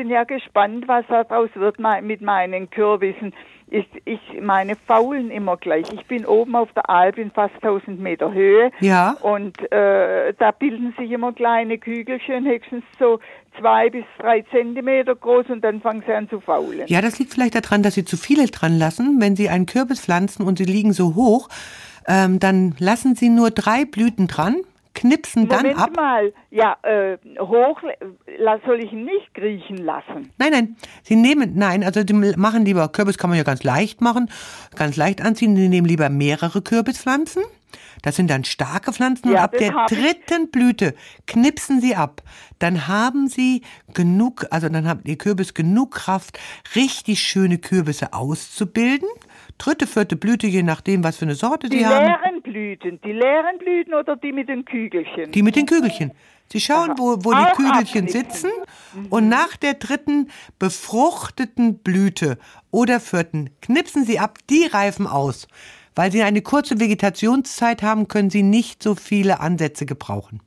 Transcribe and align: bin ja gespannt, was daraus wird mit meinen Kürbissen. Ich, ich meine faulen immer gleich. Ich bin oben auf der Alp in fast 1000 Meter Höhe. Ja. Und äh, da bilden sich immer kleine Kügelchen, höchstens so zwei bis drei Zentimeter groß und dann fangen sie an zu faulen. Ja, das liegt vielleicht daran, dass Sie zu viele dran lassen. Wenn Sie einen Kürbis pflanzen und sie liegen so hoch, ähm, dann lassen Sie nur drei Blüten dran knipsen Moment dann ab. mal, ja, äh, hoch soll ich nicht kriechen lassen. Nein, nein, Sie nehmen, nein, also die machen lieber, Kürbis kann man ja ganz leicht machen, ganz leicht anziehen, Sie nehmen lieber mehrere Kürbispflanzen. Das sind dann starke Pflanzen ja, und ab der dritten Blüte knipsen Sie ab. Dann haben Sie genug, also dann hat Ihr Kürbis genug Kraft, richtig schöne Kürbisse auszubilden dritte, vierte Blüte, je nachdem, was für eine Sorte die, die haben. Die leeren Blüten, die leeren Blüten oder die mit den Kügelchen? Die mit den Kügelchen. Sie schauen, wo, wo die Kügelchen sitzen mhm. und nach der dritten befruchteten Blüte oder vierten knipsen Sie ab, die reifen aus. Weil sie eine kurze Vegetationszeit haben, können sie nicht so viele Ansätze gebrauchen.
bin 0.00 0.08
ja 0.08 0.24
gespannt, 0.24 0.88
was 0.88 1.04
daraus 1.08 1.50
wird 1.56 1.76
mit 2.02 2.22
meinen 2.22 2.70
Kürbissen. 2.70 3.34
Ich, 3.68 3.86
ich 4.06 4.18
meine 4.40 4.74
faulen 4.74 5.30
immer 5.30 5.58
gleich. 5.58 5.92
Ich 5.92 6.06
bin 6.06 6.24
oben 6.24 6.56
auf 6.56 6.72
der 6.72 6.88
Alp 6.88 7.18
in 7.18 7.30
fast 7.30 7.52
1000 7.56 8.00
Meter 8.00 8.32
Höhe. 8.32 8.70
Ja. 8.80 9.18
Und 9.20 9.60
äh, 9.70 10.32
da 10.38 10.52
bilden 10.52 10.94
sich 10.98 11.10
immer 11.10 11.34
kleine 11.34 11.76
Kügelchen, 11.76 12.46
höchstens 12.46 12.82
so 12.98 13.20
zwei 13.58 13.90
bis 13.90 14.04
drei 14.18 14.40
Zentimeter 14.50 15.14
groß 15.14 15.50
und 15.50 15.62
dann 15.62 15.82
fangen 15.82 16.02
sie 16.06 16.14
an 16.14 16.30
zu 16.30 16.40
faulen. 16.40 16.84
Ja, 16.86 17.02
das 17.02 17.18
liegt 17.18 17.34
vielleicht 17.34 17.54
daran, 17.54 17.82
dass 17.82 17.94
Sie 17.94 18.06
zu 18.06 18.16
viele 18.16 18.46
dran 18.46 18.78
lassen. 18.78 19.20
Wenn 19.20 19.36
Sie 19.36 19.50
einen 19.50 19.66
Kürbis 19.66 20.00
pflanzen 20.00 20.46
und 20.46 20.56
sie 20.56 20.64
liegen 20.64 20.94
so 20.94 21.14
hoch, 21.14 21.50
ähm, 22.08 22.38
dann 22.38 22.74
lassen 22.78 23.16
Sie 23.16 23.28
nur 23.28 23.50
drei 23.50 23.84
Blüten 23.84 24.28
dran 24.28 24.56
knipsen 25.00 25.48
Moment 25.48 25.64
dann 25.64 25.76
ab. 25.76 25.96
mal, 25.96 26.32
ja, 26.50 26.76
äh, 26.82 27.16
hoch 27.38 27.80
soll 28.66 28.84
ich 28.84 28.92
nicht 28.92 29.34
kriechen 29.34 29.78
lassen. 29.78 30.30
Nein, 30.38 30.50
nein, 30.52 30.76
Sie 31.02 31.16
nehmen, 31.16 31.52
nein, 31.54 31.82
also 31.82 32.04
die 32.04 32.12
machen 32.12 32.64
lieber, 32.64 32.88
Kürbis 32.88 33.16
kann 33.16 33.30
man 33.30 33.38
ja 33.38 33.44
ganz 33.44 33.64
leicht 33.64 34.00
machen, 34.00 34.30
ganz 34.76 34.96
leicht 34.96 35.22
anziehen, 35.22 35.56
Sie 35.56 35.68
nehmen 35.68 35.86
lieber 35.86 36.10
mehrere 36.10 36.60
Kürbispflanzen. 36.60 37.42
Das 38.02 38.16
sind 38.16 38.30
dann 38.30 38.44
starke 38.44 38.92
Pflanzen 38.92 39.30
ja, 39.30 39.38
und 39.38 39.44
ab 39.44 39.52
der 39.52 39.86
dritten 39.88 40.50
Blüte 40.50 40.94
knipsen 41.26 41.80
Sie 41.80 41.94
ab. 41.94 42.22
Dann 42.58 42.88
haben 42.88 43.28
Sie 43.28 43.62
genug, 43.94 44.46
also 44.50 44.68
dann 44.68 44.88
hat 44.88 45.00
Ihr 45.04 45.16
Kürbis 45.16 45.54
genug 45.54 45.92
Kraft, 45.92 46.38
richtig 46.74 47.20
schöne 47.20 47.58
Kürbisse 47.58 48.12
auszubilden 48.12 49.08
dritte, 49.60 49.86
vierte 49.86 50.16
Blüte, 50.16 50.46
je 50.46 50.62
nachdem, 50.62 51.04
was 51.04 51.18
für 51.18 51.26
eine 51.26 51.34
Sorte 51.34 51.68
die, 51.68 51.78
die 51.78 51.86
haben. 51.86 52.06
Die 52.06 52.10
leeren 52.10 52.42
Blüten, 52.42 53.00
die 53.02 53.12
leeren 53.12 53.58
Blüten 53.58 53.94
oder 53.94 54.16
die 54.16 54.32
mit 54.32 54.48
den 54.48 54.64
Kügelchen? 54.64 55.30
Die 55.32 55.42
mit 55.42 55.56
den 55.56 55.66
Kügelchen. 55.66 56.12
Sie 56.52 56.60
schauen, 56.60 56.94
wo, 56.96 57.16
wo 57.22 57.32
die 57.32 57.52
Kügelchen 57.54 58.08
sitzen 58.08 58.50
mhm. 58.94 59.06
und 59.06 59.28
nach 59.28 59.56
der 59.56 59.74
dritten 59.74 60.30
befruchteten 60.58 61.78
Blüte 61.78 62.38
oder 62.72 62.98
vierten 62.98 63.50
knipsen 63.62 64.04
Sie 64.04 64.18
ab, 64.18 64.38
die 64.48 64.66
reifen 64.66 65.06
aus. 65.06 65.46
Weil 65.94 66.12
sie 66.12 66.22
eine 66.22 66.40
kurze 66.40 66.80
Vegetationszeit 66.80 67.82
haben, 67.82 68.08
können 68.08 68.30
sie 68.30 68.42
nicht 68.42 68.82
so 68.82 68.94
viele 68.94 69.40
Ansätze 69.40 69.86
gebrauchen. 69.86 70.40